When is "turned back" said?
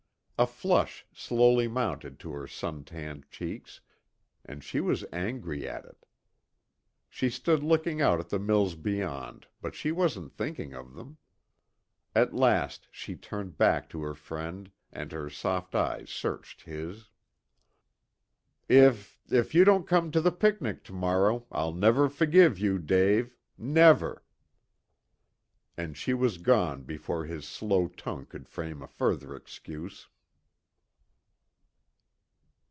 13.15-13.87